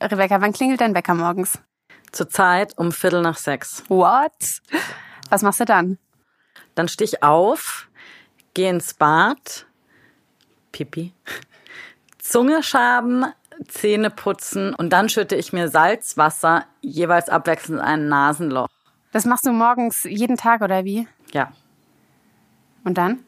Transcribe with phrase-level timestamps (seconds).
[0.00, 1.58] Rebecca, wann klingelt dein Wecker morgens?
[2.12, 3.82] Zurzeit um Viertel nach sechs.
[3.88, 4.32] What?
[5.30, 5.98] Was machst du dann?
[6.74, 7.88] Dann stehe ich auf,
[8.54, 9.66] gehe ins Bad,
[10.72, 11.12] Pipi,
[12.18, 13.24] Zunge schaben,
[13.68, 18.68] Zähne putzen und dann schütte ich mir Salzwasser jeweils abwechselnd in ein Nasenloch.
[19.12, 21.08] Das machst du morgens jeden Tag oder wie?
[21.32, 21.52] Ja.
[22.84, 23.24] Und dann?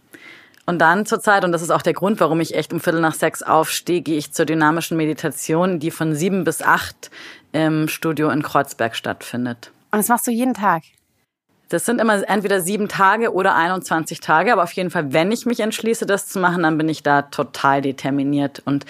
[0.69, 3.15] Und dann zurzeit, und das ist auch der Grund, warum ich echt um Viertel nach
[3.15, 7.11] sechs aufstehe, gehe ich zur dynamischen Meditation, die von sieben bis acht
[7.53, 9.71] im Studio in Kreuzberg stattfindet.
[9.93, 10.83] Und das machst du jeden Tag?
[11.71, 15.47] Das sind immer entweder sieben Tage oder 21 Tage, aber auf jeden Fall, wenn ich
[15.47, 18.61] mich entschließe, das zu machen, dann bin ich da total determiniert.
[18.67, 18.85] Und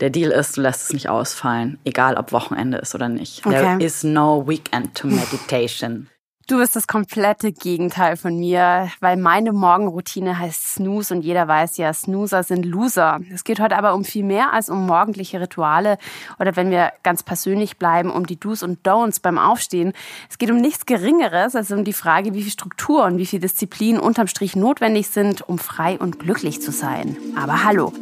[0.00, 3.44] der Deal ist, du lässt es nicht ausfallen, egal ob Wochenende ist oder nicht.
[3.44, 3.60] Okay.
[3.60, 6.08] There is no weekend to meditation.
[6.48, 11.76] Du bist das komplette Gegenteil von mir, weil meine Morgenroutine heißt Snooze und jeder weiß
[11.76, 13.20] ja, Snoozer sind Loser.
[13.30, 15.98] Es geht heute aber um viel mehr als um morgendliche Rituale
[16.38, 19.92] oder wenn wir ganz persönlich bleiben, um die Do's und Don'ts beim Aufstehen.
[20.30, 23.40] Es geht um nichts Geringeres als um die Frage, wie viel Struktur und wie viel
[23.40, 27.18] Disziplin unterm Strich notwendig sind, um frei und glücklich zu sein.
[27.36, 27.92] Aber hallo.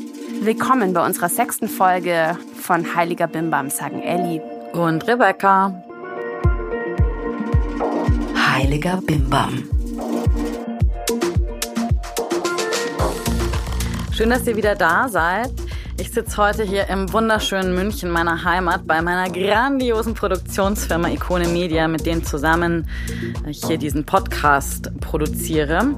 [0.40, 4.40] Willkommen bei unserer sechsten Folge von Heiliger Bimbam, sagen Ellie.
[4.72, 5.85] Und Rebecca.
[8.56, 9.64] Heiliger Bimbam.
[14.12, 15.50] Schön, dass ihr wieder da seid.
[15.98, 21.88] Ich sitze heute hier im wunderschönen München, meiner Heimat, bei meiner grandiosen Produktionsfirma Ikone Media,
[21.88, 22.86] mit denen zusammen
[23.46, 25.94] ich hier diesen Podcast produziere.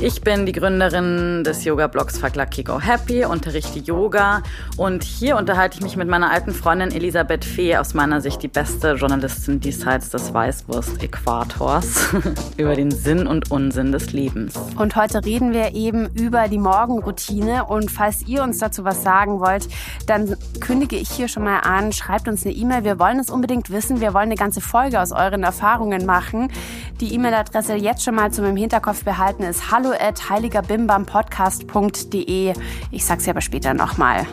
[0.00, 2.34] Ich bin die Gründerin des Yoga-Blogs Fuck
[2.64, 4.44] Go Happy, unterrichte Yoga
[4.76, 8.48] und hier unterhalte ich mich mit meiner alten Freundin Elisabeth Fee, aus meiner Sicht die
[8.48, 12.14] beste Journalistin diesseits des Weißwurst-Äquators,
[12.58, 14.54] über den Sinn und Unsinn des Lebens.
[14.76, 19.31] Und heute reden wir eben über die Morgenroutine und falls ihr uns dazu was sagen
[19.40, 19.68] wollt,
[20.06, 22.84] dann kündige ich hier schon mal an, schreibt uns eine E-Mail.
[22.84, 24.00] Wir wollen es unbedingt wissen.
[24.00, 26.52] Wir wollen eine ganze Folge aus euren Erfahrungen machen.
[27.00, 32.54] Die E-Mail-Adresse jetzt schon mal zu meinem Hinterkopf behalten ist hallo at heiligerbimbampodcast.de.
[32.90, 34.26] Ich sag's aber später nochmal.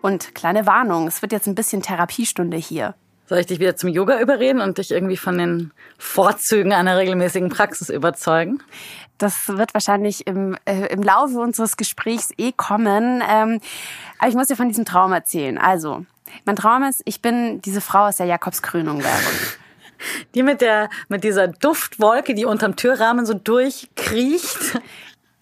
[0.00, 2.94] Und kleine Warnung, es wird jetzt ein bisschen Therapiestunde hier.
[3.26, 7.50] Soll ich dich wieder zum Yoga überreden und dich irgendwie von den Vorzügen einer regelmäßigen
[7.50, 8.62] Praxis überzeugen?
[9.18, 13.22] Das wird wahrscheinlich im, äh, im Laufe unseres Gesprächs eh kommen.
[13.28, 13.60] Ähm,
[14.18, 15.58] aber ich muss dir von diesem Traum erzählen.
[15.58, 16.06] Also,
[16.44, 19.32] mein Traum ist, ich bin diese Frau aus der Jakobskrönung-Werbung.
[20.34, 24.80] Die mit der, mit dieser Duftwolke, die unterm Türrahmen so durchkriecht.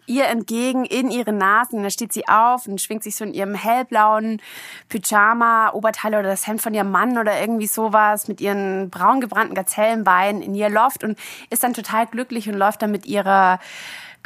[0.06, 1.82] Ihr entgegen in ihre Nasen.
[1.82, 4.40] Da steht sie auf und schwingt sich so in ihrem hellblauen
[4.88, 9.54] Pyjama, Oberteil oder das Hemd von ihrem Mann oder irgendwie sowas mit ihren braun gebrannten
[9.54, 11.18] Gazellenbeinen in ihr Loft und
[11.50, 13.58] ist dann total glücklich und läuft dann mit ihrer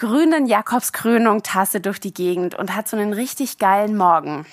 [0.01, 4.47] grünen Jakobskrönung-Tasse durch die Gegend und hat so einen richtig geilen Morgen.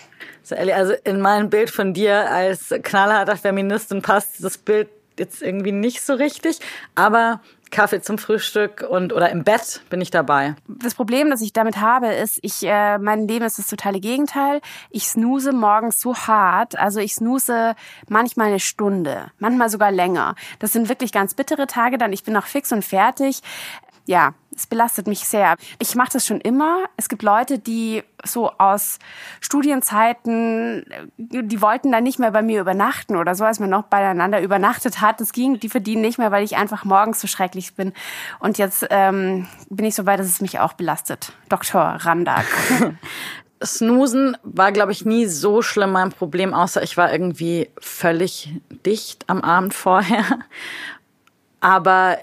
[0.50, 6.01] Also in mein Bild von dir als knallharter Feministin passt das Bild jetzt irgendwie nicht
[6.01, 6.59] so richtig,
[6.95, 7.41] aber
[7.72, 10.55] Kaffee zum Frühstück und oder im Bett bin ich dabei.
[10.67, 14.61] Das Problem, das ich damit habe, ist, ich äh, mein Leben ist das totale Gegenteil.
[14.89, 17.75] Ich snooze morgens so hart, also ich snooze
[18.07, 20.35] manchmal eine Stunde, manchmal sogar länger.
[20.59, 23.41] Das sind wirklich ganz bittere Tage, dann ich bin noch fix und fertig.
[24.05, 25.56] Ja, es belastet mich sehr.
[25.79, 26.85] Ich mache das schon immer.
[26.97, 28.97] Es gibt Leute, die so aus
[29.40, 30.84] Studienzeiten,
[31.18, 35.00] die wollten dann nicht mehr bei mir übernachten oder so, als man noch beieinander übernachtet
[35.00, 35.22] hat.
[35.22, 37.94] Das ging, die verdienen nicht mehr, weil ich einfach morgens so schrecklich bin.
[38.40, 41.34] Und jetzt ähm, bin ich so weit, dass es mich auch belastet.
[41.50, 41.81] Dr.
[41.81, 42.46] Randak.
[43.63, 48.53] Snoosen war, glaube ich, nie so schlimm mein Problem, außer ich war irgendwie völlig
[48.85, 50.23] dicht am Abend vorher.
[51.59, 52.17] Aber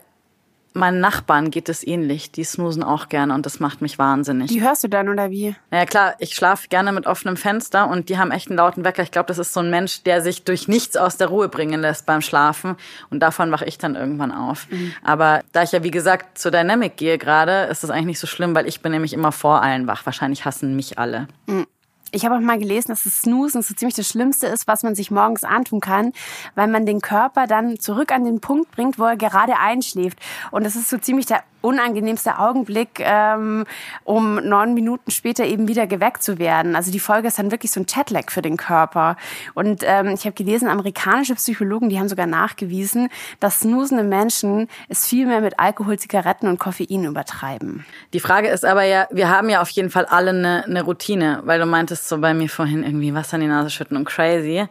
[0.74, 2.32] meinen Nachbarn geht es ähnlich.
[2.32, 4.50] Die snoosen auch gerne und das macht mich wahnsinnig.
[4.50, 5.54] Die hörst du dann oder wie?
[5.70, 9.02] Ja klar, ich schlafe gerne mit offenem Fenster und die haben echt einen lauten Wecker.
[9.02, 11.80] Ich glaube, das ist so ein Mensch, der sich durch nichts aus der Ruhe bringen
[11.80, 12.76] lässt beim Schlafen
[13.10, 14.68] und davon wache ich dann irgendwann auf.
[14.70, 14.92] Mhm.
[15.02, 18.26] Aber da ich ja wie gesagt zur Dynamic gehe gerade, ist das eigentlich nicht so
[18.26, 20.04] schlimm, weil ich bin nämlich immer vor allen wach.
[20.04, 21.28] Wahrscheinlich hassen mich alle.
[21.46, 21.66] Mhm.
[22.14, 24.94] Ich habe auch mal gelesen, dass das Snoozen so ziemlich das Schlimmste ist, was man
[24.94, 26.12] sich morgens antun kann,
[26.54, 30.20] weil man den Körper dann zurück an den Punkt bringt, wo er gerade einschläft.
[30.52, 33.64] Und das ist so ziemlich der unangenehmste Augenblick, ähm,
[34.04, 36.76] um neun Minuten später eben wieder geweckt zu werden.
[36.76, 39.16] Also die Folge ist dann wirklich so ein Chatlag für den Körper.
[39.54, 43.08] Und ähm, ich habe gelesen, amerikanische Psychologen, die haben sogar nachgewiesen,
[43.40, 47.86] dass snoozende Menschen es viel mehr mit Alkohol, Zigaretten und Koffein übertreiben.
[48.12, 51.40] Die Frage ist aber ja, wir haben ja auf jeden Fall alle eine, eine Routine,
[51.44, 54.66] weil du meintest so bei mir vorhin irgendwie Wasser in die Nase schütten und crazy.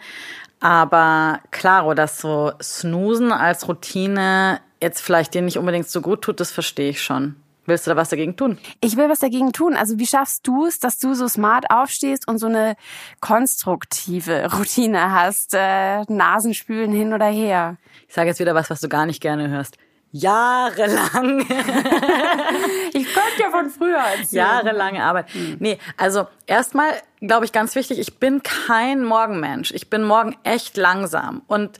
[0.59, 6.39] Aber klaro, dass so Snoosen als Routine jetzt vielleicht dir nicht unbedingt so gut tut,
[6.39, 7.35] das verstehe ich schon.
[7.65, 8.57] Willst du da was dagegen tun?
[8.81, 9.75] Ich will was dagegen tun.
[9.75, 12.75] Also wie schaffst du es, dass du so smart aufstehst und so eine
[13.21, 15.53] konstruktive Routine hast?
[15.53, 17.77] Äh, Nasenspülen hin oder her.
[18.07, 19.77] Ich sage jetzt wieder was, was du gar nicht gerne hörst.
[20.15, 21.39] Jahrelang.
[22.93, 24.45] ich könnte ja von früher erzählen.
[24.45, 25.25] Jahrelange Arbeit.
[25.57, 29.71] Nee, also erstmal glaube ich ganz wichtig, ich bin kein Morgenmensch.
[29.71, 31.41] Ich bin morgen echt langsam.
[31.47, 31.79] Und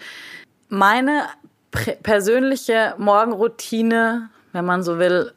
[0.68, 1.28] meine
[2.02, 5.32] persönliche Morgenroutine, wenn man so will,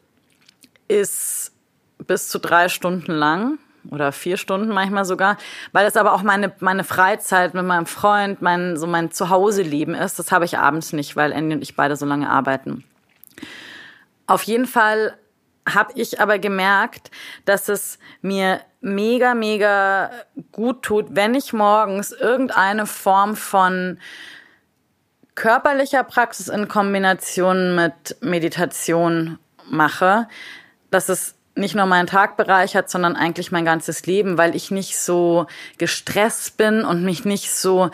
[0.88, 1.52] ist
[1.98, 3.58] bis zu drei Stunden lang
[3.90, 5.36] oder vier Stunden manchmal sogar,
[5.72, 10.18] weil es aber auch meine meine Freizeit mit meinem Freund, mein so mein Zuhause-Leben ist.
[10.18, 12.84] Das habe ich abends nicht, weil Andy und ich beide so lange arbeiten.
[14.26, 15.16] Auf jeden Fall
[15.68, 17.10] habe ich aber gemerkt,
[17.44, 20.10] dass es mir mega mega
[20.52, 23.98] gut tut, wenn ich morgens irgendeine Form von
[25.34, 29.38] körperlicher Praxis in Kombination mit Meditation
[29.70, 30.28] mache,
[30.90, 34.98] dass es nicht nur meinen Tag bereichert, sondern eigentlich mein ganzes Leben, weil ich nicht
[34.98, 35.46] so
[35.78, 37.90] gestresst bin und mich nicht so,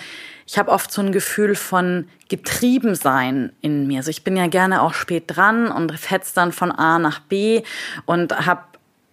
[0.46, 3.98] ich habe oft so ein Gefühl von Getriebensein in mir.
[3.98, 7.62] Also ich bin ja gerne auch spät dran und fetz dann von A nach B
[8.04, 8.62] und habe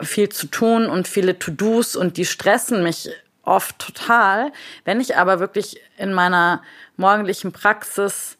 [0.02, 3.10] viel zu tun und viele To-Dos und die stressen mich
[3.44, 4.52] oft total.
[4.84, 6.64] Wenn ich aber wirklich in meiner
[6.98, 8.38] morgendlichen Praxis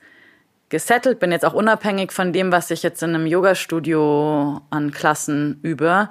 [0.70, 5.60] gesettelt bin, jetzt auch unabhängig von dem, was ich jetzt in einem Yoga-Studio an Klassen
[5.64, 6.10] übe,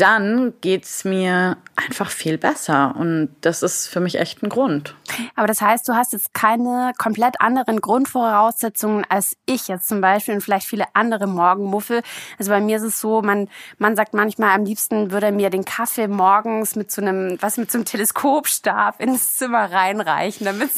[0.00, 2.94] dann geht's mir einfach viel besser.
[2.96, 4.94] Und das ist für mich echt ein Grund.
[5.36, 10.34] Aber das heißt, du hast jetzt keine komplett anderen Grundvoraussetzungen als ich jetzt zum Beispiel
[10.34, 12.02] und vielleicht viele andere Morgenmuffel.
[12.38, 13.48] Also bei mir ist es so, man,
[13.78, 17.56] man sagt manchmal, am liebsten würde er mir den Kaffee morgens mit so einem, was
[17.56, 20.70] mit so einem Teleskopstab ins Zimmer reinreichen, damit,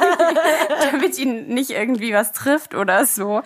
[0.92, 3.42] damit ihn nicht irgendwie was trifft oder so,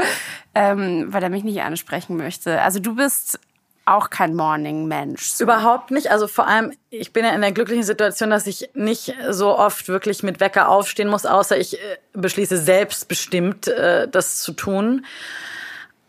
[0.55, 2.63] ähm, weil er mich nicht ansprechen möchte.
[2.63, 3.39] Also du bist
[3.87, 5.23] auch kein Morning-Mensch.
[5.33, 5.45] So.
[5.45, 6.11] Überhaupt nicht.
[6.11, 9.89] Also vor allem, ich bin ja in der glücklichen Situation, dass ich nicht so oft
[9.89, 15.05] wirklich mit Wecker aufstehen muss, außer ich äh, beschließe selbstbestimmt, äh, das zu tun.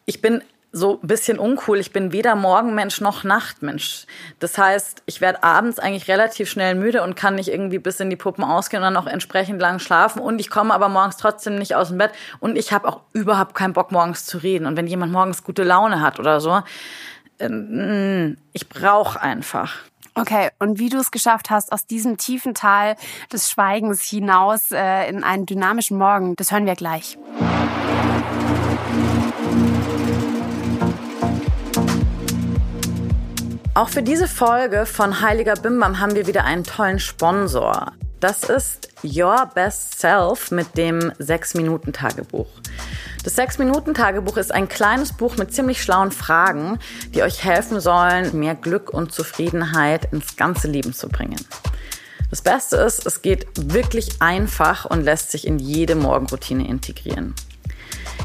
[0.05, 0.41] Ich bin
[0.75, 1.79] so ein bisschen uncool.
[1.79, 4.05] Ich bin weder Morgenmensch noch Nachtmensch.
[4.39, 8.09] Das heißt, ich werde abends eigentlich relativ schnell müde und kann nicht irgendwie bis in
[8.09, 10.21] die Puppen ausgehen und dann auch entsprechend lang schlafen.
[10.21, 12.11] Und ich komme aber morgens trotzdem nicht aus dem Bett.
[12.41, 14.65] Und ich habe auch überhaupt keinen Bock, morgens zu reden.
[14.65, 16.61] Und wenn jemand morgens gute Laune hat oder so,
[17.39, 19.75] ähm, ich brauche einfach.
[20.17, 22.95] Okay, und wie du es geschafft hast, aus diesem tiefen Tal
[23.33, 27.17] des Schweigens hinaus äh, in einen dynamischen Morgen, das hören wir gleich.
[33.73, 37.91] Auch für diese Folge von Heiliger Bimbam haben wir wieder einen tollen Sponsor.
[38.21, 42.47] Das ist Your Best Self mit dem 6-Minuten-Tagebuch.
[43.25, 46.77] Das 6-Minuten-Tagebuch ist ein kleines Buch mit ziemlich schlauen Fragen,
[47.15, 51.43] die euch helfen sollen, mehr Glück und Zufriedenheit ins ganze Leben zu bringen.
[52.29, 57.33] Das Beste ist, es geht wirklich einfach und lässt sich in jede Morgenroutine integrieren.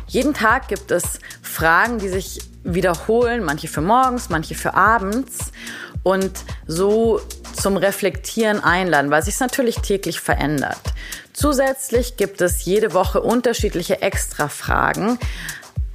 [0.06, 5.50] Jeden Tag gibt es Fragen, die sich wiederholen, manche für morgens, manche für abends
[6.02, 7.22] und so
[7.60, 10.80] zum Reflektieren einladen, weil sich es natürlich täglich verändert.
[11.32, 15.18] Zusätzlich gibt es jede Woche unterschiedliche Extra-Fragen.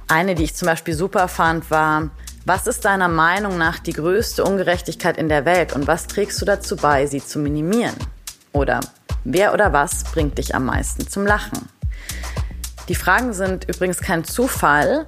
[0.08, 2.10] Eine, die ich zum Beispiel super fand, war,
[2.44, 6.44] was ist deiner Meinung nach die größte Ungerechtigkeit in der Welt und was trägst du
[6.44, 7.96] dazu bei, sie zu minimieren?
[8.52, 8.80] Oder
[9.24, 11.68] wer oder was bringt dich am meisten zum Lachen?
[12.88, 15.06] Die Fragen sind übrigens kein Zufall,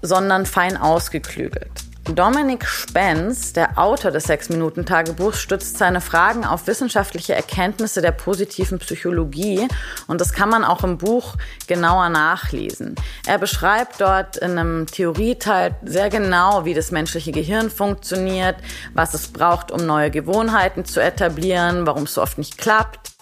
[0.00, 1.89] sondern fein ausgeklügelt.
[2.04, 9.68] Dominik Spenz, der Autor des Sechs-Minuten-Tagebuchs, stützt seine Fragen auf wissenschaftliche Erkenntnisse der positiven Psychologie
[10.08, 11.36] und das kann man auch im Buch
[11.68, 12.96] genauer nachlesen.
[13.26, 18.56] Er beschreibt dort in einem Theorieteil sehr genau, wie das menschliche Gehirn funktioniert,
[18.94, 23.12] was es braucht, um neue Gewohnheiten zu etablieren, warum es so oft nicht klappt.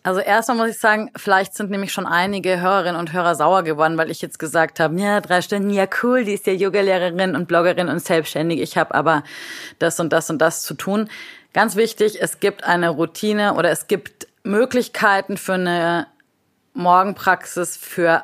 [0.05, 3.97] Also erstmal muss ich sagen, vielleicht sind nämlich schon einige Hörerinnen und Hörer sauer geworden,
[3.97, 7.47] weil ich jetzt gesagt habe, ja, drei Stunden, ja cool, die ist ja Yogalehrerin und
[7.47, 8.59] Bloggerin und selbstständig.
[8.59, 9.23] Ich habe aber
[9.79, 11.09] das und das und das zu tun.
[11.53, 16.07] Ganz wichtig, es gibt eine Routine oder es gibt Möglichkeiten für eine
[16.73, 18.23] Morgenpraxis für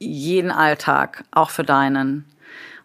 [0.00, 2.24] jeden Alltag, auch für deinen.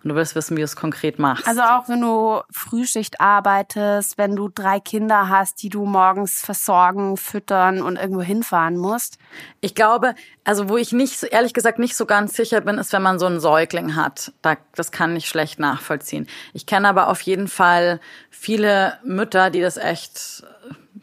[0.06, 1.48] Und du willst wissen, wie du es konkret machst.
[1.48, 7.18] Also auch wenn du Frühschicht arbeitest, wenn du drei Kinder hast, die du morgens versorgen,
[7.18, 9.18] füttern und irgendwo hinfahren musst.
[9.62, 13.02] Ich glaube, also wo ich nicht, ehrlich gesagt, nicht so ganz sicher bin, ist, wenn
[13.02, 14.32] man so einen Säugling hat.
[14.76, 16.28] das kann ich schlecht nachvollziehen.
[16.54, 20.44] Ich kenne aber auf jeden Fall viele Mütter, die das echt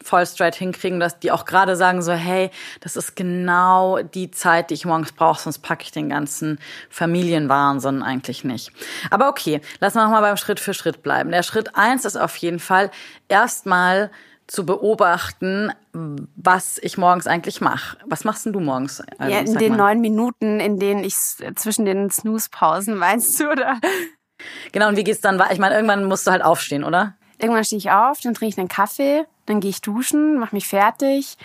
[0.03, 4.69] voll straight hinkriegen, dass die auch gerade sagen so, hey, das ist genau die Zeit,
[4.69, 8.71] die ich morgens brauche, sonst packe ich den ganzen Familienwahnsinn eigentlich nicht.
[9.09, 11.31] Aber okay, lass mal noch mal beim Schritt für Schritt bleiben.
[11.31, 12.91] Der Schritt eins ist auf jeden Fall
[13.27, 14.11] erstmal
[14.47, 15.71] zu beobachten,
[16.35, 17.97] was ich morgens eigentlich mache.
[18.05, 19.01] Was machst denn du morgens?
[19.17, 21.15] Also, ja, in den neun Minuten, in denen ich
[21.55, 23.79] zwischen den Snooze-Pausen, meinst du, oder?
[24.73, 25.53] Genau, und wie geht's dann weiter?
[25.53, 27.15] Ich meine, irgendwann musst du halt aufstehen, oder?
[27.39, 30.67] Irgendwann stehe ich auf, dann trinke ich einen Kaffee, dann gehe ich duschen, mache mich
[30.67, 31.37] fertig.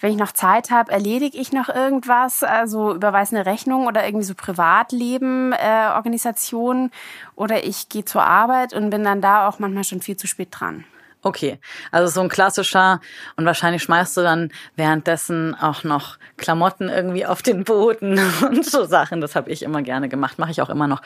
[0.00, 4.24] Wenn ich noch Zeit habe, erledige ich noch irgendwas, also überweise eine Rechnung oder irgendwie
[4.24, 6.92] so Privatleben, äh, Organisation
[7.34, 10.48] oder ich gehe zur Arbeit und bin dann da auch manchmal schon viel zu spät
[10.52, 10.84] dran.
[11.22, 11.58] Okay,
[11.90, 13.00] also so ein klassischer
[13.36, 18.84] und wahrscheinlich schmeißt du dann währenddessen auch noch Klamotten irgendwie auf den Boden und so
[18.84, 19.20] Sachen.
[19.20, 21.02] Das habe ich immer gerne gemacht, mache ich auch immer noch.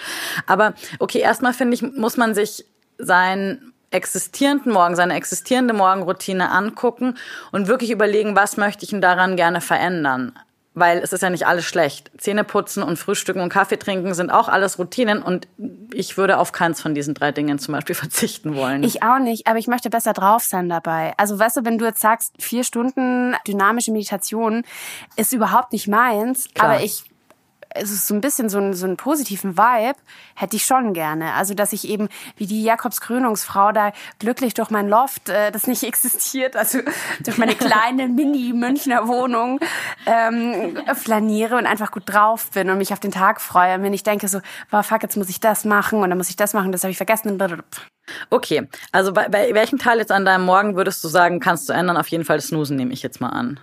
[0.47, 2.67] Aber okay, erstmal finde ich, muss man sich
[2.99, 7.17] sein existierenden Morgen, seine existierende Morgenroutine angucken
[7.51, 10.39] und wirklich überlegen, was möchte ich denn daran gerne verändern.
[10.75, 12.11] Weil es ist ja nicht alles schlecht.
[12.17, 15.47] Zähne putzen und Frühstücken und Kaffee trinken sind auch alles Routinen und
[15.93, 18.83] ich würde auf keins von diesen drei Dingen zum Beispiel verzichten wollen.
[18.83, 21.13] Ich auch nicht, aber ich möchte besser drauf sein dabei.
[21.19, 24.65] Also weißt du, wenn du jetzt sagst, vier Stunden dynamische Meditation
[25.17, 26.71] ist überhaupt nicht meins, Klar.
[26.71, 27.05] aber ich
[27.75, 29.99] es ist so ein bisschen so, ein, so einen positiven Vibe,
[30.35, 31.35] hätte ich schon gerne.
[31.35, 35.67] Also, dass ich eben wie die Jakobs Krönungsfrau da glücklich durch mein Loft, äh, das
[35.67, 36.79] nicht existiert, also
[37.25, 39.61] durch meine kleine Mini-Münchner Wohnung
[40.07, 43.75] ähm, flaniere und einfach gut drauf bin und mich auf den Tag freue.
[43.75, 46.31] Und wenn ich denke so, wow, fuck, jetzt muss ich das machen und dann muss
[46.31, 47.39] ich das machen, das habe ich vergessen.
[48.31, 51.73] Okay, also bei, bei welchem Teil jetzt an deinem Morgen würdest du sagen, kannst du
[51.73, 51.97] ändern?
[51.97, 53.61] Auf jeden Fall das Snoosen nehme ich jetzt mal an.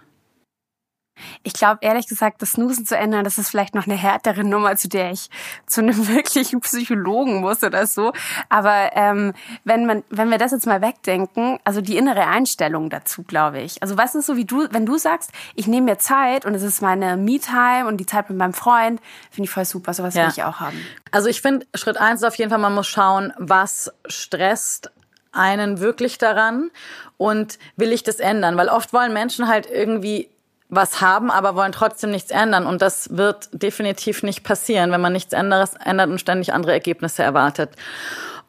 [1.43, 4.75] Ich glaube, ehrlich gesagt, das Snoosen zu ändern, das ist vielleicht noch eine härtere Nummer,
[4.75, 5.29] zu der ich
[5.65, 8.13] zu einem wirklichen Psychologen muss oder so.
[8.49, 9.33] Aber ähm,
[9.63, 13.81] wenn man, wenn wir das jetzt mal wegdenken, also die innere Einstellung dazu, glaube ich.
[13.81, 16.63] Also was ist so wie du, wenn du sagst, ich nehme mir Zeit und es
[16.63, 19.93] ist meine Me-Time und die Zeit mit meinem Freund, finde ich voll super.
[19.93, 20.23] So was ja.
[20.23, 20.79] will ich auch haben.
[21.11, 24.91] Also ich finde, Schritt eins ist auf jeden Fall, man muss schauen, was stresst
[25.31, 26.71] einen wirklich daran
[27.17, 28.57] und will ich das ändern?
[28.57, 30.29] Weil oft wollen Menschen halt irgendwie
[30.69, 32.65] was haben, aber wollen trotzdem nichts ändern.
[32.65, 37.23] Und das wird definitiv nicht passieren, wenn man nichts anderes ändert und ständig andere Ergebnisse
[37.23, 37.71] erwartet.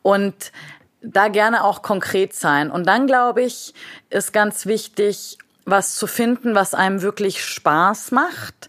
[0.02, 0.52] Und
[1.02, 2.70] da gerne auch konkret sein.
[2.70, 3.74] Und dann, glaube ich,
[4.10, 8.68] ist ganz wichtig, was zu finden, was einem wirklich Spaß macht.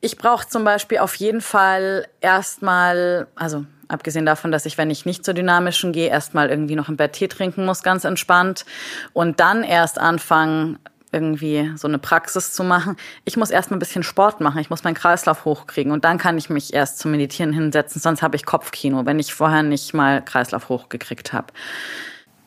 [0.00, 5.06] Ich brauche zum Beispiel auf jeden Fall erstmal, also abgesehen davon, dass ich, wenn ich
[5.06, 8.64] nicht zur dynamischen gehe, erstmal irgendwie noch im Bett Tee trinken muss, ganz entspannt.
[9.12, 10.78] Und dann erst anfangen,
[11.12, 12.96] irgendwie so eine Praxis zu machen.
[13.24, 16.18] Ich muss erst mal ein bisschen Sport machen, ich muss meinen Kreislauf hochkriegen und dann
[16.18, 19.94] kann ich mich erst zum Meditieren hinsetzen, sonst habe ich Kopfkino, wenn ich vorher nicht
[19.94, 21.48] mal Kreislauf hochgekriegt habe.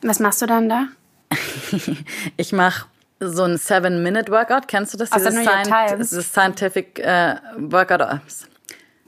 [0.01, 0.87] Was machst du dann da?
[2.37, 2.85] ich mache
[3.19, 4.67] so ein Seven-Minute-Workout.
[4.67, 5.11] Kennst du das?
[5.11, 8.21] Aus dieses, Scient dieses Scientific äh, Workout.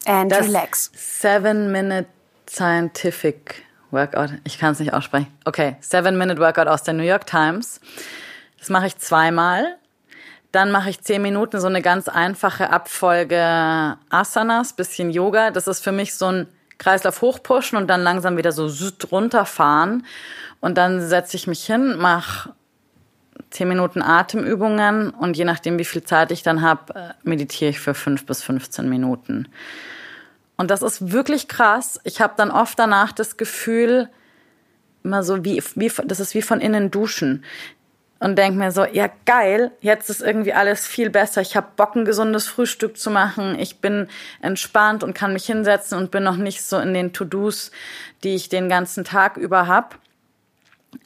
[0.05, 0.91] And das relax.
[0.93, 2.08] Seven-Minute
[2.50, 4.31] Scientific Workout.
[4.43, 5.27] Ich kann es nicht aussprechen.
[5.46, 7.79] Okay, Seven-Minute Workout aus der New York Times.
[8.62, 9.75] Das mache ich zweimal.
[10.51, 15.50] Dann mache ich zehn Minuten so eine ganz einfache Abfolge Asanas, bisschen Yoga.
[15.50, 18.70] Das ist für mich so ein Kreislauf hochpushen und dann langsam wieder so
[19.12, 20.06] runterfahren.
[20.60, 22.53] Und dann setze ich mich hin, mache
[23.50, 27.80] zehn Minuten Atemübungen und je nachdem, wie viel Zeit ich dann habe, äh, meditiere ich
[27.80, 29.48] für fünf bis 15 Minuten.
[30.56, 32.00] Und das ist wirklich krass.
[32.03, 34.08] Ich habe dann oft danach das Gefühl,
[35.03, 37.44] immer so wie, wie, das ist wie von innen duschen
[38.22, 41.42] und denke mir so, ja geil, jetzt ist irgendwie alles viel besser.
[41.42, 43.58] Ich habe Bock, ein gesundes Frühstück zu machen.
[43.58, 44.08] Ich bin
[44.42, 47.72] entspannt und kann mich hinsetzen und bin noch nicht so in den To-Dos,
[48.24, 49.98] die ich den ganzen Tag über hab.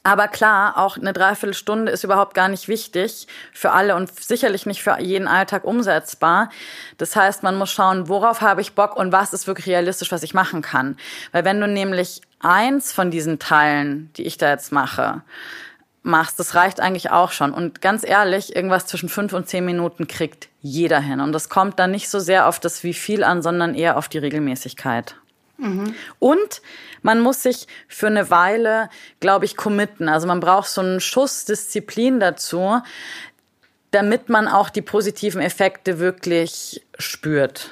[0.04, 4.84] Aber klar, auch eine Dreiviertelstunde ist überhaupt gar nicht wichtig für alle und sicherlich nicht
[4.84, 6.50] für jeden Alltag umsetzbar.
[6.98, 10.24] Das heißt, man muss schauen, worauf habe ich Bock und was ist wirklich realistisch, was
[10.24, 10.98] ich machen kann.
[11.32, 15.22] Weil wenn du nämlich eins von diesen Teilen, die ich da jetzt mache,
[16.06, 17.54] machst, das reicht eigentlich auch schon.
[17.54, 21.20] Und ganz ehrlich, irgendwas zwischen fünf und zehn Minuten kriegt jeder hin.
[21.20, 24.08] Und das kommt dann nicht so sehr auf das Wie viel an, sondern eher auf
[24.08, 25.16] die Regelmäßigkeit.
[25.58, 25.96] Mhm.
[26.20, 26.62] Und
[27.02, 30.08] man muss sich für eine Weile, glaube ich, committen.
[30.08, 32.82] Also man braucht so einen Schuss Disziplin dazu,
[33.92, 37.72] damit man auch die positiven Effekte wirklich spürt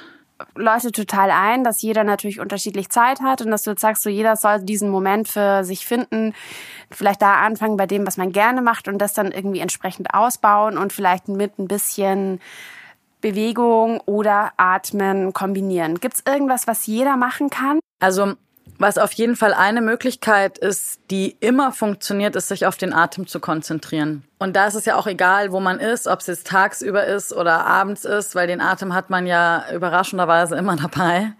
[0.56, 4.10] leuchtet total ein, dass jeder natürlich unterschiedlich Zeit hat und dass du jetzt sagst, so
[4.10, 6.34] jeder soll diesen Moment für sich finden,
[6.90, 10.76] vielleicht da anfangen bei dem, was man gerne macht und das dann irgendwie entsprechend ausbauen
[10.78, 12.40] und vielleicht mit ein bisschen
[13.20, 15.98] Bewegung oder Atmen kombinieren.
[16.00, 17.80] Gibt es irgendwas, was jeder machen kann?
[18.00, 18.34] Also
[18.78, 23.26] was auf jeden Fall eine Möglichkeit ist, die immer funktioniert, ist, sich auf den Atem
[23.26, 24.24] zu konzentrieren.
[24.38, 27.32] Und da ist es ja auch egal, wo man ist, ob es jetzt tagsüber ist
[27.32, 31.32] oder abends ist, weil den Atem hat man ja überraschenderweise immer dabei.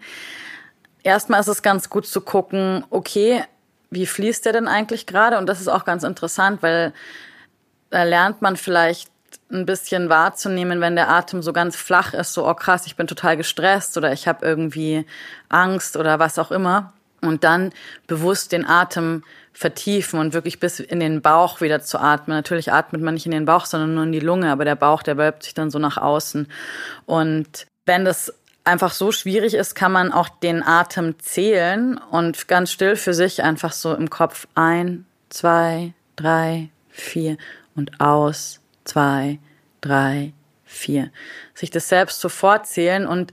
[1.03, 3.43] Erstmal ist es ganz gut zu gucken, okay,
[3.91, 5.37] wie fließt der denn eigentlich gerade?
[5.37, 6.93] Und das ist auch ganz interessant, weil
[7.89, 9.11] da lernt man vielleicht
[9.51, 13.05] ein bisschen wahrzunehmen, wenn der Atem so ganz flach ist, so, oh krass, ich bin
[13.05, 15.05] total gestresst oder ich habe irgendwie
[15.49, 16.93] Angst oder was auch immer
[17.27, 17.71] und dann
[18.07, 22.35] bewusst den Atem vertiefen und wirklich bis in den Bauch wieder zu atmen.
[22.35, 25.01] Natürlich atmet man nicht in den Bauch, sondern nur in die Lunge, aber der Bauch,
[25.01, 26.47] der wölbt sich dann so nach außen.
[27.05, 28.33] Und wenn das
[28.65, 33.43] einfach so schwierig ist, kann man auch den Atem zählen und ganz still für sich
[33.43, 37.37] einfach so im Kopf ein, zwei, drei, vier
[37.75, 39.39] und aus, zwei,
[39.81, 40.33] drei,
[40.65, 41.11] vier.
[41.53, 43.31] Sich das selbst so vorzählen und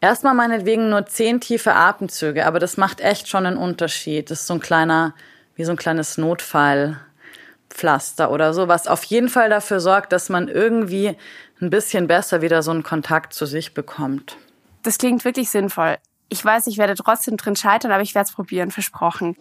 [0.00, 4.30] Erstmal meinetwegen nur zehn tiefe Atemzüge, aber das macht echt schon einen Unterschied.
[4.30, 5.14] Das ist so ein kleiner,
[5.56, 10.46] wie so ein kleines Notfallpflaster oder so, was auf jeden Fall dafür sorgt, dass man
[10.46, 11.16] irgendwie
[11.60, 14.36] ein bisschen besser wieder so einen Kontakt zu sich bekommt.
[14.84, 15.96] Das klingt wirklich sinnvoll.
[16.28, 19.36] Ich weiß, ich werde trotzdem drin scheitern, aber ich werde es probieren, versprochen.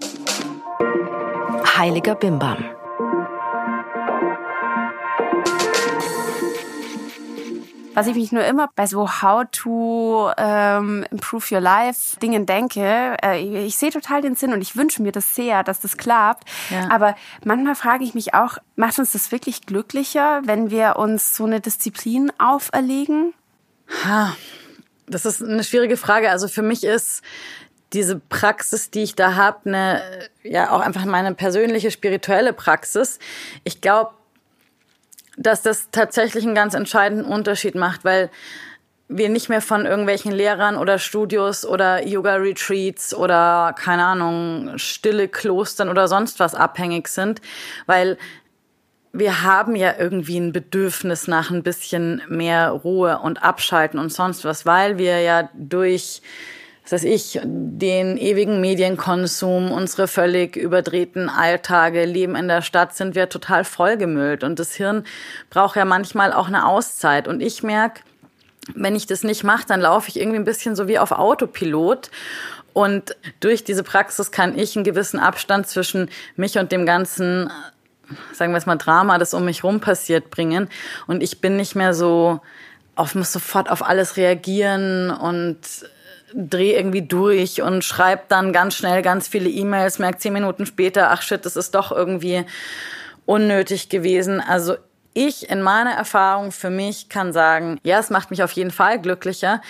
[1.78, 2.66] Heiliger Bimbam.
[7.98, 13.18] Was ich mich nur immer bei so How to ähm, Improve Your Life Dingen denke,
[13.24, 16.48] äh, ich sehe total den Sinn und ich wünsche mir das sehr, dass das klappt.
[16.70, 16.92] Ja.
[16.92, 21.46] Aber manchmal frage ich mich auch, macht uns das wirklich glücklicher, wenn wir uns so
[21.46, 23.34] eine Disziplin auferlegen?
[24.06, 24.36] Ha,
[25.08, 26.30] das ist eine schwierige Frage.
[26.30, 27.24] Also für mich ist
[27.94, 30.04] diese Praxis, die ich da habe, eine
[30.44, 33.18] ja auch einfach meine persönliche spirituelle Praxis.
[33.64, 34.12] Ich glaube,
[35.38, 38.30] dass das tatsächlich einen ganz entscheidenden Unterschied macht, weil
[39.08, 45.88] wir nicht mehr von irgendwelchen Lehrern oder Studios oder Yoga-Retreats oder, keine Ahnung, stille Klostern
[45.88, 47.40] oder sonst was abhängig sind,
[47.86, 48.18] weil
[49.14, 54.44] wir haben ja irgendwie ein Bedürfnis nach ein bisschen mehr Ruhe und Abschalten und sonst
[54.44, 56.22] was, weil wir ja durch
[56.94, 63.28] weiß ich, den ewigen Medienkonsum, unsere völlig überdrehten Alltage, Leben in der Stadt, sind wir
[63.28, 64.44] total vollgemüllt.
[64.44, 65.04] Und das Hirn
[65.50, 67.28] braucht ja manchmal auch eine Auszeit.
[67.28, 68.02] Und ich merke,
[68.74, 72.10] wenn ich das nicht mache, dann laufe ich irgendwie ein bisschen so wie auf Autopilot.
[72.74, 77.52] Und durch diese Praxis kann ich einen gewissen Abstand zwischen mich und dem ganzen,
[78.34, 80.70] sagen wir es mal, Drama, das um mich rum passiert, bringen.
[81.08, 82.40] Und ich bin nicht mehr so
[82.96, 85.58] auf, muss sofort auf alles reagieren und
[86.34, 91.12] dreh irgendwie durch und schreib dann ganz schnell ganz viele E-Mails, merkt zehn Minuten später,
[91.12, 92.46] ach shit, das ist doch irgendwie
[93.26, 94.42] unnötig gewesen.
[94.42, 94.76] Also
[95.18, 99.02] ich in meiner Erfahrung für mich kann sagen, ja, es macht mich auf jeden Fall
[99.02, 99.62] glücklicher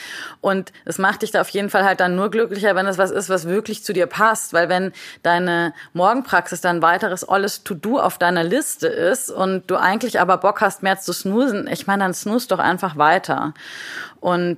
[0.42, 3.12] und es macht dich da auf jeden Fall halt dann nur glücklicher, wenn es was
[3.12, 4.92] ist, was wirklich zu dir passt, weil wenn
[5.24, 10.60] deine Morgenpraxis dann weiteres alles To-Do auf deiner Liste ist und du eigentlich aber Bock
[10.60, 13.54] hast, mehr zu snoosen, ich meine, dann snooze doch einfach weiter.
[14.20, 14.58] Und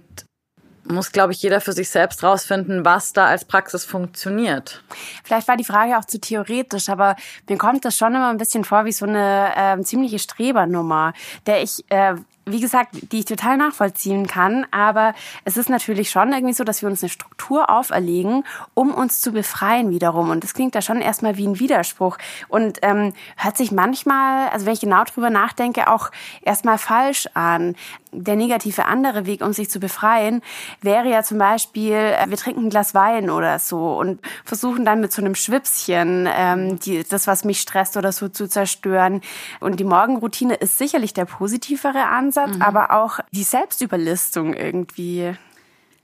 [0.90, 4.84] muss, glaube ich, jeder für sich selbst rausfinden, was da als Praxis funktioniert.
[5.24, 7.16] Vielleicht war die Frage auch zu theoretisch, aber
[7.48, 11.14] mir kommt das schon immer ein bisschen vor wie so eine äh, ziemliche Strebernummer,
[11.46, 12.16] der ich äh,
[12.52, 14.66] wie gesagt, die ich total nachvollziehen kann.
[14.72, 15.14] Aber
[15.46, 19.32] es ist natürlich schon irgendwie so, dass wir uns eine Struktur auferlegen, um uns zu
[19.32, 20.30] befreien wiederum.
[20.30, 22.18] Und das klingt da schon erstmal wie ein Widerspruch.
[22.48, 26.12] Und ähm, hört sich manchmal, also wenn ich genau drüber nachdenke, auch
[26.44, 27.76] erstmal falsch an
[28.12, 30.42] der negative andere Weg, um sich zu befreien,
[30.82, 35.02] wäre ja zum Beispiel, äh, wir trinken ein Glas Wein oder so und versuchen dann
[35.02, 39.22] mit so einem Schwipschen ähm, die, das, was mich stresst oder so zu zerstören.
[39.60, 42.62] Und die Morgenroutine ist sicherlich der positivere Ansatz, mhm.
[42.62, 45.34] aber auch die Selbstüberlistung irgendwie.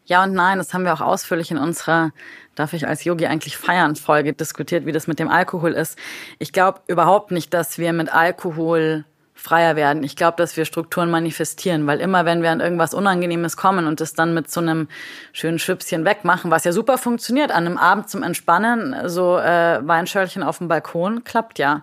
[0.06, 2.12] Ja und nein, das haben wir auch ausführlich in unserer
[2.56, 6.00] Darf ich als Yogi eigentlich feiern Folge diskutiert, wie das mit dem Alkohol ist.
[6.40, 10.04] Ich glaube überhaupt nicht, dass wir mit Alkohol freier werden.
[10.04, 14.00] Ich glaube, dass wir Strukturen manifestieren, weil immer, wenn wir an irgendwas Unangenehmes kommen und
[14.00, 14.88] es dann mit so einem
[15.34, 20.42] schönen Schüppchen wegmachen, was ja super funktioniert, an einem Abend zum Entspannen, so äh, Weinschörlchen
[20.42, 21.82] auf dem Balkon, klappt ja.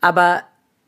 [0.00, 0.42] Aber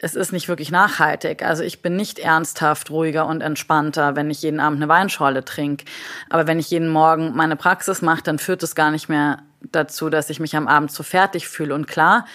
[0.04, 1.42] es ist nicht wirklich nachhaltig.
[1.42, 5.86] Also ich bin nicht ernsthaft ruhiger und entspannter, wenn ich jeden Abend eine Weinschorle trinke.
[6.28, 10.10] Aber wenn ich jeden Morgen meine Praxis mache, dann führt es gar nicht mehr dazu,
[10.10, 11.74] dass ich mich am Abend so fertig fühle.
[11.74, 12.26] Und klar,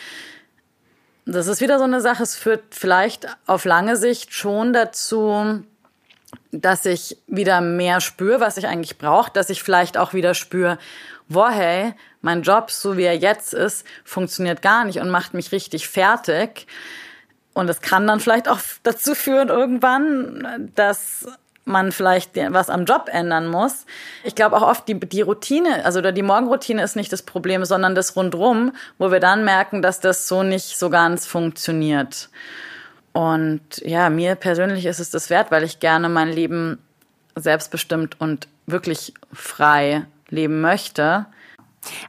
[1.28, 5.64] das ist wieder so eine Sache, es führt vielleicht auf lange Sicht schon dazu,
[6.52, 10.80] dass ich wieder mehr spüre, was ich eigentlich brauche, dass ich vielleicht auch wieder spüre,
[11.28, 15.52] boah, hey, mein Job, so wie er jetzt ist, funktioniert gar nicht und macht mich
[15.52, 16.66] richtig fertig.
[17.60, 21.28] Und es kann dann vielleicht auch dazu führen irgendwann, dass
[21.66, 23.86] man vielleicht was am Job ändern muss.
[24.24, 27.96] Ich glaube auch oft die, die Routine, also die Morgenroutine ist nicht das Problem, sondern
[27.96, 32.30] das rundrum, wo wir dann merken, dass das so nicht so ganz funktioniert.
[33.12, 36.80] Und ja, mir persönlich ist es das wert, weil ich gerne mein Leben
[37.36, 41.26] selbstbestimmt und wirklich frei leben möchte.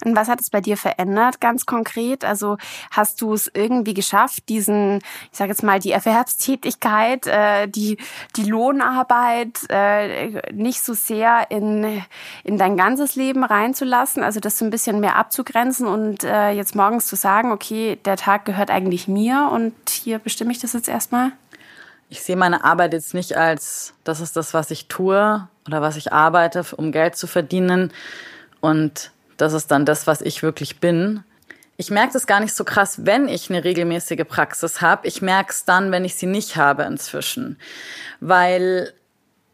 [0.04, 2.24] Und was hat es bei dir verändert, ganz konkret?
[2.24, 2.56] Also
[2.90, 4.98] hast du es irgendwie geschafft, diesen,
[5.30, 7.98] ich sage jetzt mal, die Erwerbstätigkeit, äh, die,
[8.36, 12.02] die Lohnarbeit äh, nicht so sehr in,
[12.44, 16.74] in dein ganzes Leben reinzulassen, also das so ein bisschen mehr abzugrenzen und äh, jetzt
[16.74, 20.88] morgens zu sagen, okay, der Tag gehört eigentlich mir und hier bestimme ich das jetzt
[20.88, 21.32] erstmal?
[22.08, 25.96] Ich sehe meine Arbeit jetzt nicht als, das ist das, was ich tue oder was
[25.96, 27.92] ich arbeite, um Geld zu verdienen
[28.60, 31.24] und das ist dann das, was ich wirklich bin.
[31.76, 35.08] Ich merke das gar nicht so krass, wenn ich eine regelmäßige Praxis habe.
[35.08, 37.58] Ich merke es dann, wenn ich sie nicht habe inzwischen.
[38.20, 38.92] Weil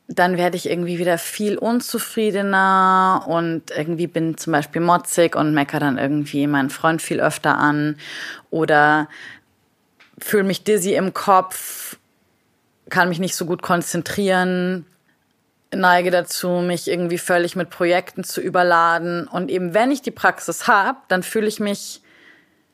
[0.09, 5.81] dann werde ich irgendwie wieder viel unzufriedener und irgendwie bin zum Beispiel motzig und meckere
[5.81, 7.97] dann irgendwie meinen Freund viel öfter an
[8.51, 9.09] oder
[10.19, 11.97] fühle mich dizzy im Kopf,
[12.89, 14.87] kann mich nicht so gut konzentrieren,
[15.75, 19.27] neige dazu, mich irgendwie völlig mit Projekten zu überladen.
[19.27, 22.03] Und eben wenn ich die Praxis habe, dann fühle ich mich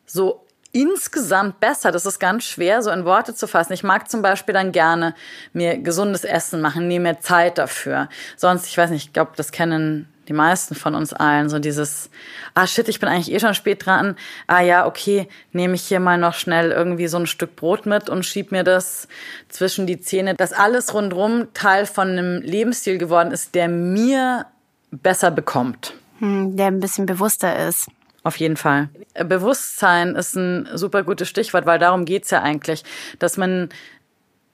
[0.06, 1.92] so insgesamt besser.
[1.92, 3.72] Das ist ganz schwer, so in Worte zu fassen.
[3.72, 5.14] Ich mag zum Beispiel dann gerne
[5.52, 8.08] mir gesundes Essen machen, nehme mir Zeit dafür.
[8.36, 12.10] Sonst, ich weiß nicht, ich glaube, das kennen die meisten von uns allen, so dieses,
[12.54, 14.16] ah shit, ich bin eigentlich eh schon spät dran.
[14.46, 18.08] Ah ja, okay, nehme ich hier mal noch schnell irgendwie so ein Stück Brot mit
[18.08, 19.08] und schieb mir das
[19.48, 20.34] zwischen die Zähne.
[20.34, 24.46] Dass alles rundrum Teil von einem Lebensstil geworden ist, der mir
[24.90, 25.94] besser bekommt.
[26.18, 27.88] Hm, der ein bisschen bewusster ist.
[28.22, 28.88] Auf jeden Fall.
[29.14, 32.84] Bewusstsein ist ein super gutes Stichwort, weil darum geht's ja eigentlich,
[33.18, 33.70] dass man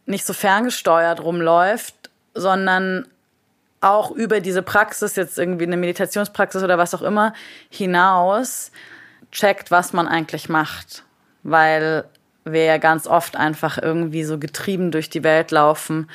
[0.06, 1.94] nicht so ferngesteuert rumläuft,
[2.34, 3.06] sondern
[3.80, 7.32] auch über diese Praxis, jetzt irgendwie eine Meditationspraxis oder was auch immer,
[7.70, 8.72] hinaus
[9.30, 11.04] checkt, was man eigentlich macht.
[11.42, 12.04] Weil
[12.44, 16.08] wir ja ganz oft einfach irgendwie so getrieben durch die Welt laufen,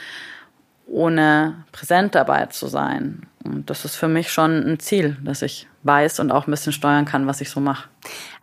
[0.88, 3.28] ohne präsent dabei zu sein.
[3.44, 6.74] Und das ist für mich schon ein Ziel, dass ich weiß und auch ein bisschen
[6.74, 7.90] steuern kann, was ich so mache.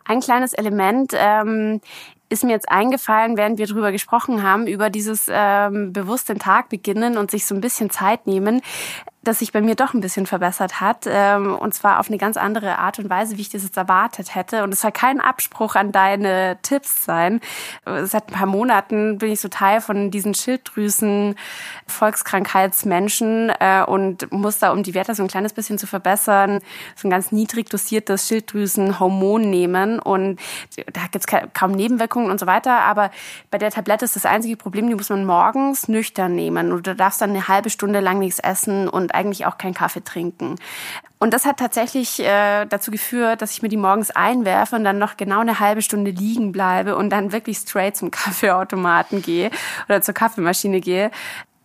[0.05, 1.81] Ein kleines Element ähm,
[2.29, 6.69] ist mir jetzt eingefallen, während wir darüber gesprochen haben, über dieses ähm, bewusst den Tag
[6.69, 8.61] beginnen und sich so ein bisschen Zeit nehmen
[9.23, 11.05] das sich bei mir doch ein bisschen verbessert hat.
[11.07, 14.33] Ähm, und zwar auf eine ganz andere Art und Weise, wie ich das jetzt erwartet
[14.33, 14.63] hätte.
[14.63, 17.39] Und es soll kein Abspruch an deine Tipps sein.
[17.85, 21.35] Seit ein paar Monaten bin ich so Teil von diesen Schilddrüsen
[21.85, 26.59] Volkskrankheitsmenschen äh, und muss da, um die Werte so ein kleines bisschen zu verbessern,
[26.95, 29.99] so ein ganz niedrig dosiertes Schilddrüsenhormon nehmen.
[29.99, 30.39] Und
[30.91, 32.79] da gibt's kaum Nebenwirkungen und so weiter.
[32.79, 33.11] Aber
[33.51, 36.71] bei der Tablette ist das einzige Problem, die muss man morgens nüchtern nehmen.
[36.71, 40.03] Und du darfst dann eine halbe Stunde lang nichts essen und eigentlich auch keinen Kaffee
[40.03, 40.55] trinken.
[41.19, 44.97] Und das hat tatsächlich äh, dazu geführt, dass ich mir die morgens einwerfe und dann
[44.97, 49.51] noch genau eine halbe Stunde liegen bleibe und dann wirklich straight zum Kaffeeautomaten gehe
[49.87, 51.11] oder zur Kaffeemaschine gehe.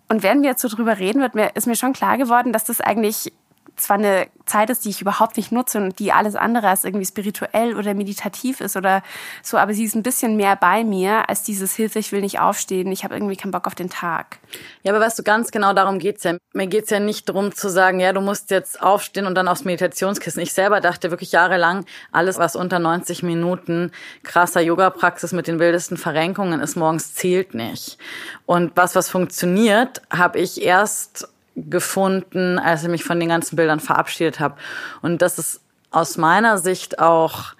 [0.09, 2.65] Und während wir jetzt so drüber reden, wird mir, ist mir schon klar geworden, dass
[2.65, 3.33] das eigentlich
[3.77, 7.05] zwar eine Zeit ist, die ich überhaupt nicht nutze und die alles andere als irgendwie
[7.05, 9.03] spirituell oder meditativ ist oder
[9.43, 12.39] so, aber sie ist ein bisschen mehr bei mir als dieses Hilfe, ich will nicht
[12.39, 14.39] aufstehen, ich habe irgendwie keinen Bock auf den Tag.
[14.83, 16.37] Ja, aber weißt du, ganz genau darum geht's ja.
[16.53, 19.65] Mir geht's ja nicht darum zu sagen, ja, du musst jetzt aufstehen und dann aufs
[19.65, 20.43] Meditationskissen.
[20.43, 25.99] Ich selber dachte wirklich jahrelang, alles, was unter 90 Minuten krasser Yoga-Praxis mit den wildesten
[25.99, 27.99] Verrenkungen ist, morgens zählt nicht.
[28.47, 33.81] Und was, was funktioniert, habe ich erst gefunden, als ich mich von den ganzen Bildern
[33.81, 34.57] verabschiedet habe.
[35.03, 37.55] Und das ist aus meiner Sicht auch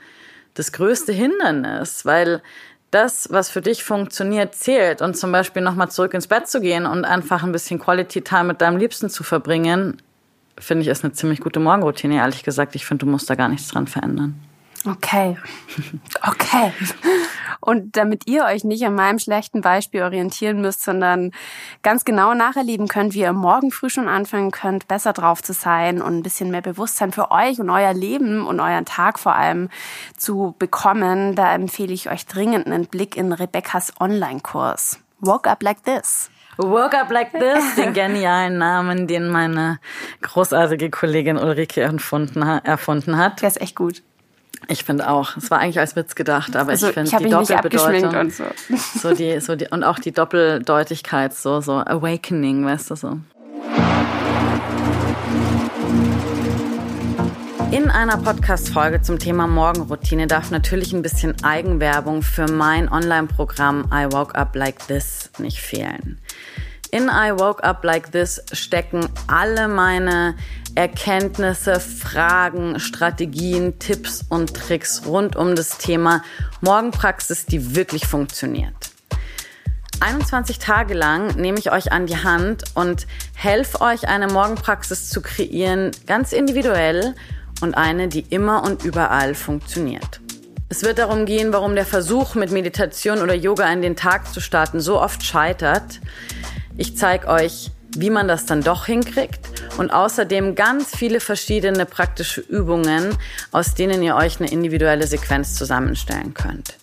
[0.55, 2.43] das größte Hindernis, weil
[2.91, 5.03] das, was für dich funktioniert, zählt.
[5.03, 8.45] Und zum Beispiel nochmal zurück ins Bett zu gehen und einfach ein bisschen Quality Time
[8.45, 10.01] mit deinem Liebsten zu verbringen,
[10.59, 12.75] finde ich, ist eine ziemlich gute Morgenroutine, ehrlich gesagt.
[12.75, 14.41] Ich finde, du musst da gar nichts dran verändern.
[14.87, 15.37] Okay.
[16.27, 16.73] Okay.
[17.61, 21.33] Und damit ihr euch nicht an meinem schlechten Beispiel orientieren müsst, sondern
[21.83, 26.01] ganz genau nacherleben könnt, wie ihr morgen früh schon anfangen könnt, besser drauf zu sein
[26.01, 29.69] und ein bisschen mehr Bewusstsein für euch und euer Leben und euren Tag vor allem
[30.17, 35.01] zu bekommen, da empfehle ich euch dringend einen Blick in Rebecca's Online-Kurs.
[35.21, 36.31] Woke Up Like This.
[36.59, 39.79] Woke Up Like This, den genialen Namen, den meine
[40.23, 43.43] großartige Kollegin Ulrike erfunden, erfunden hat.
[43.43, 44.03] Der ist echt gut.
[44.69, 45.37] Ich finde auch.
[45.37, 48.45] Es war eigentlich als Witz gedacht, aber also, ich finde die Doppelbedeutung und so.
[48.99, 53.21] so die so die und auch die Doppeldeutigkeit so so awakening, weißt du so.
[57.73, 64.07] In einer Podcast-Folge zum Thema Morgenroutine darf natürlich ein bisschen Eigenwerbung für mein Online-Programm I
[64.13, 66.19] Woke Up Like This nicht fehlen.
[66.93, 70.37] In I Woke Up Like This stecken alle meine
[70.77, 76.23] Erkenntnisse, Fragen, Strategien, Tipps und Tricks rund um das Thema
[76.61, 78.75] Morgenpraxis, die wirklich funktioniert.
[80.01, 85.23] 21 Tage lang nehme ich euch an die Hand und helfe euch eine Morgenpraxis zu
[85.23, 87.15] kreieren, ganz individuell
[87.63, 90.21] und eine, die immer und überall funktioniert.
[90.69, 94.41] Es wird darum gehen, warum der Versuch, mit Meditation oder Yoga in den Tag zu
[94.41, 96.01] starten, so oft scheitert.
[96.77, 99.41] Ich zeige euch, wie man das dann doch hinkriegt
[99.79, 103.17] und außerdem ganz viele verschiedene praktische Übungen,
[103.53, 106.77] aus denen ihr euch eine individuelle Sequenz zusammenstellen könnt.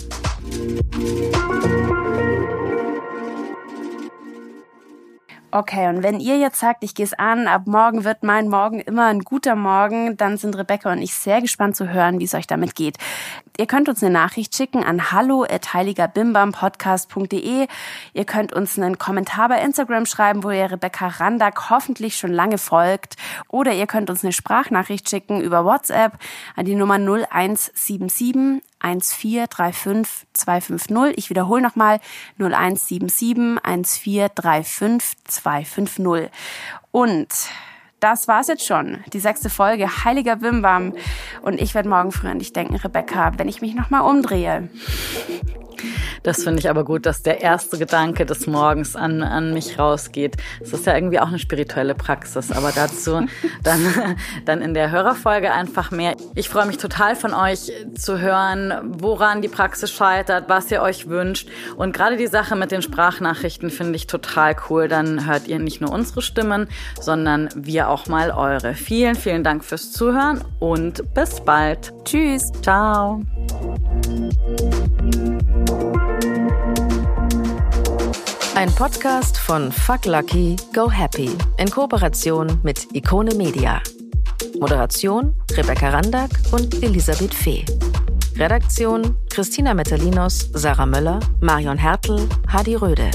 [5.55, 8.81] Okay, und wenn ihr jetzt sagt, ich gehe es an, ab morgen wird mein Morgen
[8.81, 12.33] immer ein guter Morgen, dann sind Rebecca und ich sehr gespannt zu hören, wie es
[12.33, 12.97] euch damit geht.
[13.57, 17.67] Ihr könnt uns eine Nachricht schicken an hallo@heiligerbimbampodcast.de.
[18.13, 22.57] Ihr könnt uns einen Kommentar bei Instagram schreiben, wo ihr Rebecca Randack hoffentlich schon lange
[22.57, 23.15] folgt.
[23.47, 26.19] Oder ihr könnt uns eine Sprachnachricht schicken über WhatsApp
[26.57, 31.17] an die Nummer 0177 1435 250.
[31.17, 31.99] Ich wiederhole nochmal
[32.37, 36.31] 0177 1435 250.
[36.91, 37.27] Und
[37.99, 39.03] das war's jetzt schon.
[39.13, 40.93] Die sechste Folge Heiliger Bimbam.
[41.41, 44.69] Und ich werde morgen früh an dich denken, Rebecca, wenn ich mich nochmal umdrehe.
[46.23, 50.37] Das finde ich aber gut, dass der erste Gedanke des Morgens an, an mich rausgeht.
[50.59, 53.25] Das ist ja irgendwie auch eine spirituelle Praxis, aber dazu
[53.63, 56.15] dann, dann in der Hörerfolge einfach mehr.
[56.35, 61.07] Ich freue mich total von euch zu hören, woran die Praxis scheitert, was ihr euch
[61.07, 61.49] wünscht.
[61.77, 64.87] Und gerade die Sache mit den Sprachnachrichten finde ich total cool.
[64.87, 66.67] Dann hört ihr nicht nur unsere Stimmen,
[66.99, 68.73] sondern wir auch mal eure.
[68.73, 71.93] Vielen, vielen Dank fürs Zuhören und bis bald.
[72.03, 72.51] Tschüss.
[72.61, 73.21] Ciao.
[78.55, 83.81] Ein Podcast von Fuck Lucky, Go Happy in Kooperation mit Ikone Media.
[84.61, 87.65] Moderation Rebecca Randack und Elisabeth Fee.
[88.37, 93.11] Redaktion Christina Metalinos, Sarah Möller, Marion Hertel, Hadi Röde.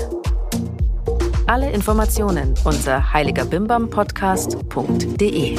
[1.47, 5.57] Alle Informationen unter heiligerbimbampodcast.de.